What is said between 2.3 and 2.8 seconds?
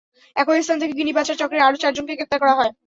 করা হয়।